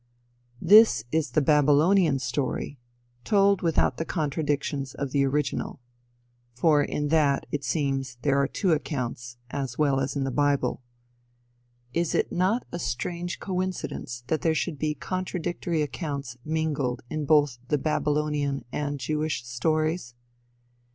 This 0.59 1.03
is 1.11 1.29
the 1.29 1.43
Babylonian 1.43 2.17
story, 2.17 2.79
told 3.23 3.61
without 3.61 3.97
the 3.97 4.03
contradictions 4.03 4.95
of 4.95 5.11
the 5.11 5.23
original. 5.23 5.79
For 6.55 6.81
in 6.81 7.09
that, 7.09 7.45
it 7.51 7.63
seems, 7.63 8.17
there 8.23 8.39
are 8.41 8.47
two 8.47 8.71
accounts, 8.71 9.37
as 9.51 9.77
well 9.77 9.99
as 9.99 10.15
in 10.15 10.23
the 10.23 10.31
bible. 10.31 10.81
Is 11.93 12.15
it 12.15 12.31
not 12.31 12.65
a 12.71 12.79
strange 12.79 13.39
coincidence 13.39 14.23
that 14.25 14.41
there 14.41 14.55
should 14.55 14.79
be 14.79 14.95
contradictory 14.95 15.83
accounts 15.83 16.35
mingled 16.43 17.03
in 17.11 17.25
both 17.25 17.59
the 17.67 17.77
Babylonian 17.77 18.65
and 18.71 18.99
Jewish 18.99 19.45
stories? 19.45 20.15